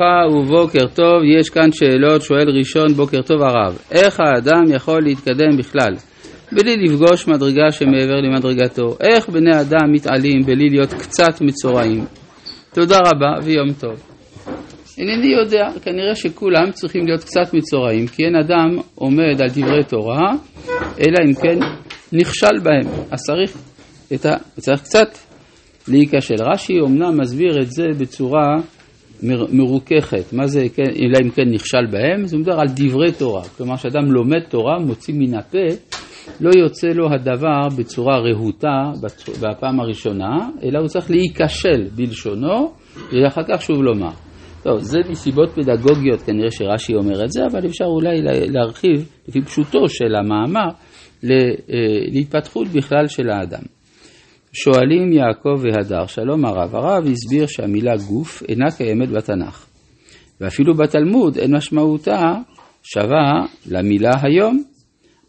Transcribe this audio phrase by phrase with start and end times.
[0.00, 3.78] ברכה ובוקר טוב, יש כאן שאלות, שואל ראשון, בוקר טוב הרב.
[3.92, 5.94] איך האדם יכול להתקדם בכלל,
[6.52, 8.96] בלי לפגוש מדרגה שמעבר למדרגתו?
[9.00, 12.04] איך בני אדם מתעלים בלי להיות קצת מצורעים?
[12.74, 14.02] תודה רבה ויום טוב.
[14.98, 20.30] אינני יודע, כנראה שכולם צריכים להיות קצת מצורעים, כי אין אדם עומד על דברי תורה,
[20.98, 21.58] אלא אם כן
[22.12, 22.92] נכשל בהם.
[23.10, 23.56] אז צריך,
[24.26, 24.60] ה...
[24.60, 25.18] צריך קצת
[25.88, 26.34] להיכשל.
[26.52, 28.56] רש"י אומנם מסביר את זה בצורה
[29.52, 30.32] מרוככת.
[30.32, 32.26] מה זה, כן, אלא אם כן נכשל בהם?
[32.26, 33.42] זה מדבר על דברי תורה.
[33.56, 35.66] כלומר, כשאדם לומד תורה, מוציא מן הפה,
[36.40, 38.90] לא יוצא לו הדבר בצורה רהוטה
[39.40, 44.10] בפעם הראשונה, אלא הוא צריך להיכשל בלשונו, ואחר כך שוב לומר.
[44.62, 49.88] טוב, זה מסיבות פדגוגיות כנראה שרש"י אומר את זה, אבל אפשר אולי להרחיב, לפי פשוטו
[49.88, 50.68] של המאמר,
[51.24, 51.28] אה,
[52.12, 53.62] להתפתחות בכלל של האדם.
[54.52, 59.66] שואלים יעקב והדר, שלום הרב, הרב הסביר שהמילה גוף אינה קיימת בתנ"ך,
[60.40, 62.20] ואפילו בתלמוד אין משמעותה
[62.82, 64.62] שווה למילה היום.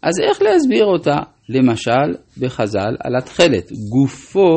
[0.02, 1.16] אז איך להסביר אותה?
[1.48, 4.56] למשל, בחז"ל על התכלת, גופו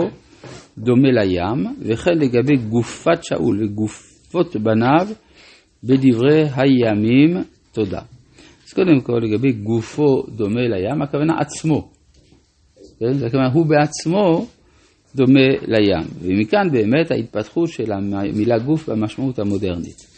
[0.78, 5.08] דומה לים, וכן לגבי גופת שאול וגופות בניו
[5.84, 8.02] בדברי הימים, תודה.
[8.68, 11.90] אז קודם כל לגבי גופו דומה לים, הכוונה עצמו.
[13.00, 13.14] כן?
[13.14, 14.46] זאת אומרת, הוא בעצמו
[15.16, 16.08] דומה לים.
[16.22, 20.16] ומכאן באמת ההתפתחות של המילה גוף במשמעות המודרנית.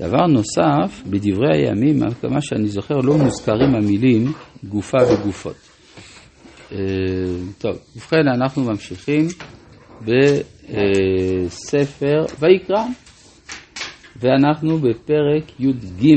[0.00, 4.32] דבר נוסף, בדברי הימים, כמה שאני זוכר, לא מוזכרים המילים
[4.64, 5.56] גופה וגופות.
[6.72, 6.78] אה,
[7.58, 9.26] טוב, ובכן אנחנו ממשיכים
[11.46, 12.84] בספר ויקרא,
[14.16, 16.14] ואנחנו בפרק י"ג,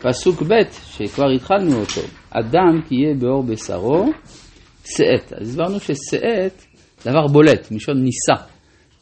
[0.00, 4.12] פסוק ב', שכבר התחלנו אותו, אדם כי יהיה באור בשרו,
[4.84, 5.32] שאת.
[5.32, 6.73] אז הסברנו ששאת
[7.04, 8.44] דבר בולט, מלשון נישא.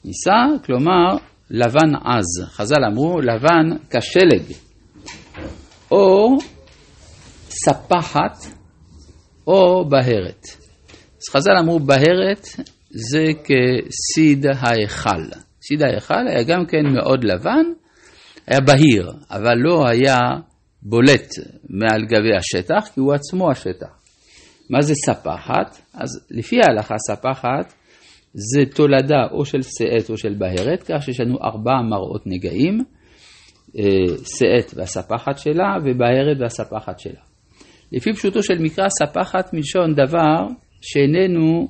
[0.04, 1.16] נישא, כלומר
[1.50, 2.44] לבן עז.
[2.44, 4.42] חז"ל אמרו לבן כשלג.
[5.90, 6.38] או
[7.48, 8.36] ספחת
[9.46, 10.42] או בהרת.
[11.16, 12.46] אז חז"ל אמרו בהרת
[12.90, 15.24] זה כסיד ההיכל.
[15.68, 17.64] סיד ההיכל היה גם כן מאוד לבן,
[18.46, 20.18] היה בהיר, אבל לא היה
[20.82, 21.28] בולט
[21.70, 24.02] מעל גבי השטח, כי הוא עצמו השטח.
[24.70, 25.78] מה זה ספחת?
[25.94, 27.72] אז לפי ההלכה ספחת
[28.34, 32.78] זה תולדה או של שאת או של בהרת, כך שיש לנו ארבע מראות נגעים,
[33.78, 33.82] אה,
[34.24, 37.20] שאת והספחת שלה ובהרת והספחת שלה.
[37.92, 40.46] לפי פשוטו של מקרא, ספחת מלשון דבר
[40.80, 41.68] שאיננו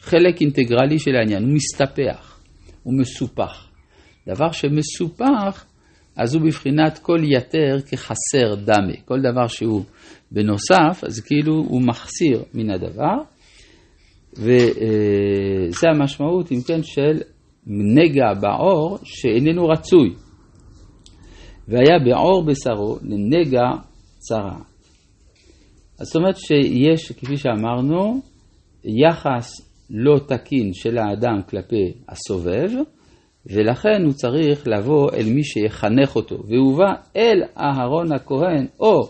[0.00, 2.40] חלק אינטגרלי של העניין, הוא מסתפח,
[2.82, 3.68] הוא מסופח.
[4.26, 5.64] דבר שמסופח,
[6.16, 8.96] אז הוא בבחינת כל יתר כחסר דמה.
[9.04, 9.84] כל דבר שהוא
[10.30, 13.33] בנוסף, אז כאילו הוא מחסיר מן הדבר.
[14.36, 17.20] וזה המשמעות, אם כן, של
[17.66, 20.14] נגע בעור שאיננו רצוי.
[21.68, 23.66] והיה בעור בשרו לנגע
[24.18, 24.58] צרה.
[25.98, 28.20] אז זאת אומרת שיש, כפי שאמרנו,
[28.84, 32.70] יחס לא תקין של האדם כלפי הסובב,
[33.46, 39.00] ולכן הוא צריך לבוא אל מי שיחנך אותו, והוא בא אל אהרון הכהן, או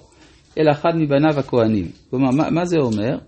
[0.58, 1.86] אל אחד מבניו הכהנים.
[2.10, 3.18] כלומר, מה, מה זה אומר?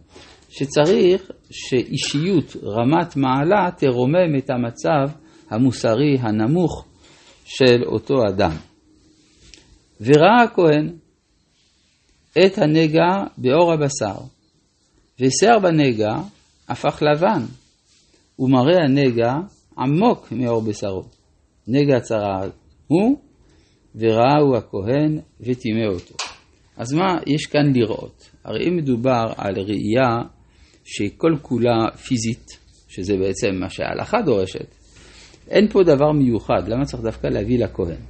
[0.59, 5.17] שצריך שאישיות רמת מעלה תרומם את המצב
[5.50, 6.84] המוסרי הנמוך
[7.44, 8.56] של אותו אדם.
[10.00, 10.93] וראה הכהן
[12.47, 14.17] את הנגע באור הבשר,
[15.21, 16.15] ושיער בנגע
[16.69, 17.43] הפך לבן,
[18.38, 19.34] ומראה הנגע
[19.78, 21.03] עמוק מאור בשרו.
[21.69, 22.41] נגע צרה
[22.87, 23.19] הוא,
[23.94, 26.15] וראהו הכהן וטימא אותו.
[26.77, 28.31] אז מה יש כאן לראות?
[28.44, 30.36] הרי אם מדובר על ראייה
[30.87, 32.59] שכל כולה פיזית,
[32.89, 34.75] שזה בעצם מה שההלכה דורשת,
[35.51, 38.01] אין פה דבר מיוחד, למה צריך דווקא להביא לכהן?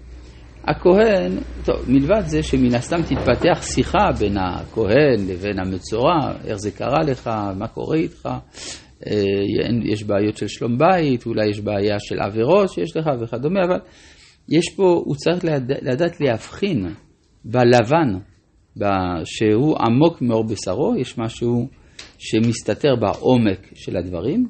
[0.64, 1.32] הכהן,
[1.64, 7.30] טוב, מלבד זה שמן הסתם תתפתח שיחה בין הכהן לבין המצורע, איך זה קרה לך,
[7.58, 8.28] מה קורה איתך,
[9.06, 9.22] אה,
[9.84, 13.78] יש בעיות של שלום בית, אולי יש בעיה של עבירות שיש לך וכדומה, אבל
[14.48, 16.94] יש פה, הוא צריך לדעת, לדעת להבחין
[17.44, 18.18] בלבן,
[19.24, 21.68] שהוא עמוק מאור בשרו, יש משהו
[22.18, 24.48] שמסתתר בעומק של הדברים,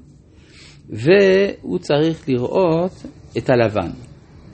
[0.88, 3.06] והוא צריך לראות
[3.38, 3.90] את הלבן.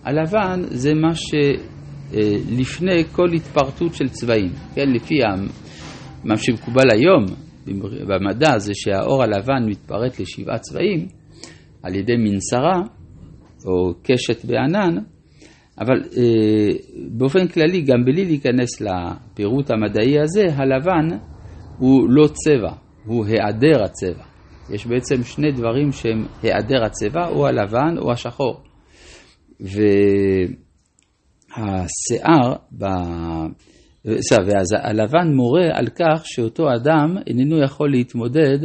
[0.05, 5.19] הלבן זה מה שלפני כל התפרטות של צבעים, כן, לפי
[6.25, 7.25] מה שמקובל היום
[8.09, 11.06] במדע זה שהאור הלבן מתפרט לשבעה צבעים
[11.82, 12.81] על ידי מנסרה
[13.67, 14.97] או קשת בענן,
[15.81, 16.76] אבל אה,
[17.11, 21.17] באופן כללי, גם בלי להיכנס לפירוט המדעי הזה, הלבן
[21.79, 22.73] הוא לא צבע,
[23.05, 24.25] הוא היעדר הצבע.
[24.71, 28.63] יש בעצם שני דברים שהם היעדר הצבע, או הלבן או השחור.
[31.57, 32.85] השיער, ב...
[34.47, 38.59] ואז הלבן מורה על כך שאותו אדם איננו יכול להתמודד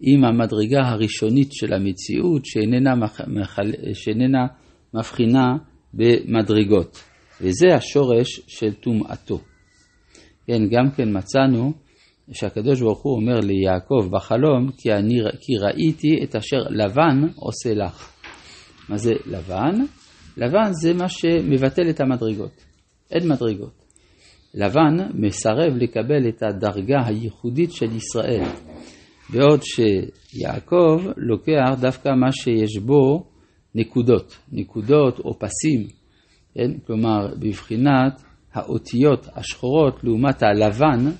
[0.00, 2.94] עם המדרגה הראשונית של המציאות שאיננה,
[3.26, 3.72] מחל...
[3.94, 4.46] שאיננה
[4.94, 5.56] מבחינה
[5.94, 7.04] במדרגות,
[7.40, 9.40] וזה השורש של טומאתו.
[10.46, 11.72] כן, גם כן מצאנו
[12.32, 18.12] שהקדוש ברוך הוא אומר ליעקב בחלום, כי, אני, כי ראיתי את אשר לבן עושה לך.
[18.88, 19.84] מה זה לבן?
[20.36, 22.64] לבן זה מה שמבטל את המדרגות.
[23.10, 23.84] אין מדרגות.
[24.54, 28.44] לבן מסרב לקבל את הדרגה הייחודית של ישראל,
[29.32, 33.24] בעוד שיעקב לוקח דווקא מה שיש בו
[33.74, 35.86] נקודות, נקודות או פסים,
[36.54, 36.78] כן?
[36.86, 38.22] כלומר בבחינת
[38.52, 41.10] האותיות השחורות לעומת הלבן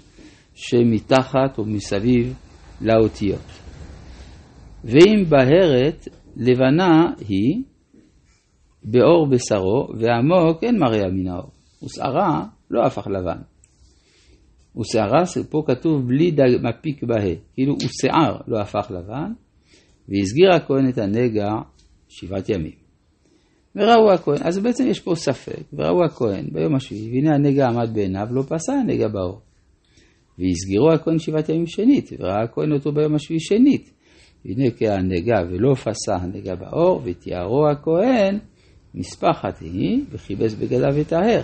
[0.60, 2.34] שמתחת או מסביב
[2.80, 3.50] לאותיות.
[4.84, 7.62] ואם בהרת לבנה היא
[8.84, 11.50] באור בשרו ועמוק אין מראה מן האור.
[11.82, 13.40] ושערה לא הפך לבן.
[14.80, 17.14] ושערה, פה כתוב בלי דג מפיק בה,
[17.54, 19.32] כאילו הוא שיער לא הפך לבן,
[20.08, 21.48] והסגיר הכהן את הנגע
[22.08, 22.80] שבעת ימים.
[23.76, 28.26] וראו הכהן, אז בעצם יש פה ספק, וראו הכהן ביום השביעי, והנה הנגע עמד בעיניו,
[28.30, 29.40] לא פסה הנגע באור.
[30.40, 33.92] והסגירו הכהן שבעת ימים שנית, וראה הכהן אותו ביום השביעי שנית.
[34.44, 38.38] והנה כהנגע ולא פסה הנגע באור, ותיארו הכהן
[38.94, 41.42] מספחת היא, וכיבס בגדיו וטהר.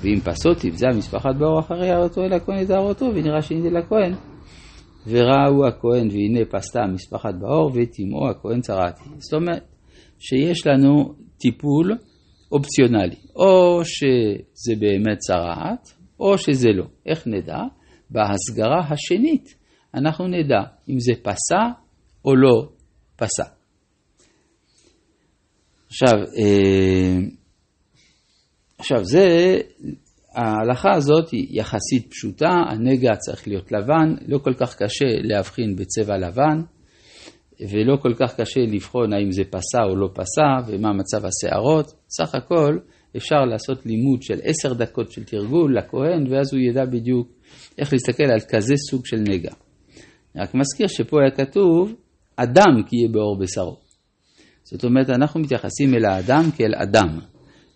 [0.00, 4.14] ואם פסו תבזה מספחת באור אחרי הערתו אל הכהן יטהרותו, ונראה שנית אל הכהן.
[5.06, 9.04] וראו הכהן, והנה פסתה מספחת באור, וטימאו הכהן צרעתי.
[9.18, 9.64] זאת אומרת,
[10.18, 11.92] שיש לנו טיפול
[12.52, 15.88] אופציונלי, או שזה באמת צרעת,
[16.20, 16.84] או שזה לא.
[17.06, 17.58] איך נדע?
[18.10, 19.54] בהסגרה השנית
[19.94, 21.62] אנחנו נדע אם זה פסה
[22.24, 22.68] או לא
[23.16, 23.44] פסה.
[25.86, 27.16] עכשיו, אה,
[28.78, 29.56] עכשיו זה,
[30.34, 36.18] ההלכה הזאת היא יחסית פשוטה, הנגע צריך להיות לבן, לא כל כך קשה להבחין בצבע
[36.18, 36.60] לבן.
[37.60, 41.86] ולא כל כך קשה לבחון האם זה פסה או לא פסה ומה מצב השערות.
[42.08, 42.78] סך הכל
[43.16, 47.28] אפשר לעשות לימוד של עשר דקות של תרגול לכהן ואז הוא ידע בדיוק
[47.78, 49.52] איך להסתכל על כזה סוג של נגע.
[50.36, 51.94] רק מזכיר שפה היה כתוב
[52.36, 53.76] אדם כי יהיה באור בשרו.
[54.64, 57.18] זאת אומרת אנחנו מתייחסים אל האדם כאל אדם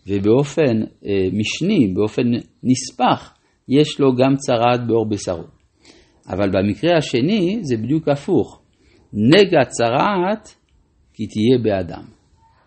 [0.06, 2.22] ובאופן אה, משני, באופן
[2.62, 3.34] נספח,
[3.68, 5.44] יש לו גם צרעת באור בשרו.
[6.28, 8.60] אבל במקרה השני זה בדיוק הפוך.
[9.12, 10.54] נגע צרעת
[11.14, 12.02] כי תהיה באדם,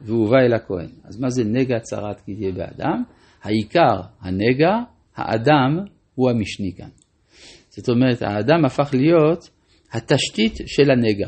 [0.03, 0.89] והובא אל הכהן.
[1.03, 3.03] אז מה זה נגע צרעת כי תהיה באדם?
[3.43, 4.71] העיקר הנגע,
[5.15, 5.85] האדם
[6.15, 6.89] הוא המשני כאן.
[7.69, 9.49] זאת אומרת, האדם הפך להיות
[9.91, 11.27] התשתית של הנגע.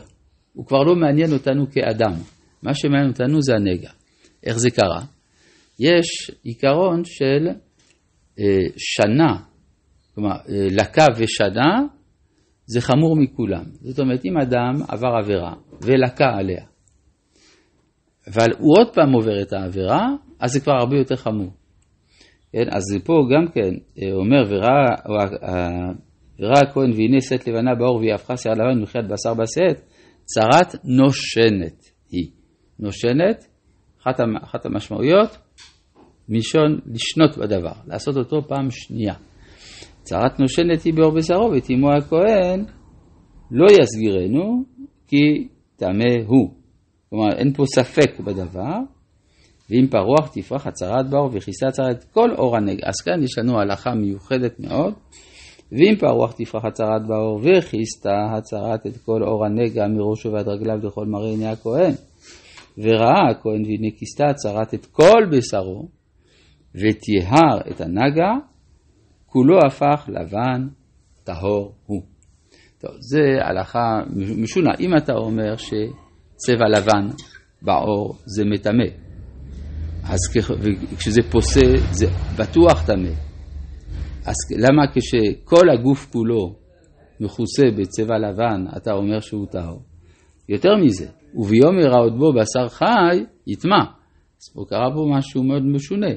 [0.53, 2.13] הוא כבר לא מעניין אותנו כאדם.
[2.63, 3.89] מה שמעניין אותנו זה הנגע.
[4.43, 5.01] איך זה קרה?
[5.79, 7.47] יש עיקרון של
[8.39, 9.37] אה, שנה,
[10.15, 11.81] כלומר, אה, לקה ושנה
[12.65, 13.63] זה חמור מכולם.
[13.81, 16.65] זאת אומרת, אם אדם עבר עבירה ולקה עליה,
[18.27, 20.07] אבל הוא עוד פעם עובר את העבירה,
[20.39, 21.51] אז זה כבר הרבה יותר חמור.
[22.51, 22.67] כן?
[22.71, 24.85] אז פה גם כן אה, אומר, וראה,
[25.43, 25.91] אה,
[26.39, 29.81] וראה הכהן והנה שאת לבנה באור והיא הפכה שיער לבן ומחיית בשר בשאת,
[30.25, 32.29] צרת נושנת היא.
[32.79, 33.45] נושנת,
[34.01, 35.37] אחת, אחת המשמעויות,
[36.29, 39.13] מלשון לשנות בדבר, לעשות אותו פעם שנייה.
[40.01, 42.65] צרת נושנת היא באור בשרו ותימו הכהן
[43.51, 44.63] לא יסגירנו
[45.07, 46.64] כי טמא הוא.
[47.15, 48.77] כלומר אין פה ספק בדבר
[49.69, 52.87] ואם פרוח תפרח הצרת באור וכיסה הצרת כל אור הנגע.
[52.87, 54.93] אז כאן יש לנו הלכה מיוחדת מאוד
[55.71, 61.05] ואם פרוח תפרח הצרת באור וכיסתה הצרת את כל אור הנגע מראשו ועד רגליו לכל
[61.05, 61.93] מראה עיני הכהן
[62.77, 65.87] וראה הכהן והנה כיסתה הצרת את כל בשרו
[66.75, 68.31] וטיהר את הנגע
[69.25, 70.67] כולו הפך לבן,
[71.23, 72.01] טהור הוא.
[72.79, 74.01] טוב, זה הלכה
[74.37, 74.71] משונה.
[74.79, 75.55] אם אתה אומר
[76.35, 77.07] שצבע לבן
[77.61, 78.85] בעור זה מטמא,
[80.03, 80.19] אז
[80.97, 82.05] כשזה פוסה זה
[82.39, 83.11] בטוח טמא.
[84.25, 86.55] אז למה כשכל הגוף כולו
[87.19, 89.81] מכוסה בצבע לבן, אתה אומר שהוא טהור?
[90.49, 93.79] יותר מזה, וביום יראה עוד בו בשר חי, יטמע.
[94.41, 96.11] אז פה קרה פה משהו מאוד משונה.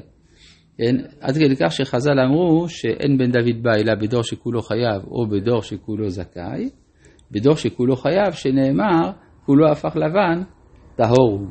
[0.77, 0.95] כן?
[1.21, 5.61] עד כדי כך שחז"ל אמרו שאין בן דוד בא אלא בדור שכולו חייב או בדור
[5.61, 6.69] שכולו זכאי,
[7.31, 9.11] בדור שכולו חייב שנאמר
[9.49, 10.43] כולו הפך לבן,
[10.95, 11.47] טהור הוא.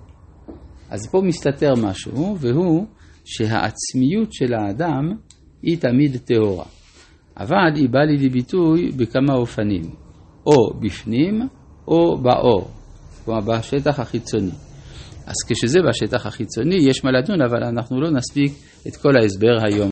[0.90, 2.86] אז פה מסתתר משהו, והוא
[3.24, 5.12] שהעצמיות של האדם
[5.62, 6.64] היא תמיד טהורה.
[7.36, 9.82] אבל היא באה לידי ביטוי בכמה אופנים,
[10.46, 11.48] או בפנים
[11.88, 12.70] או באור,
[13.24, 14.52] כלומר בשטח החיצוני.
[15.26, 18.52] אז כשזה בשטח החיצוני יש מה לדון, אבל אנחנו לא נספיק
[18.88, 19.86] את כל ההסבר היום.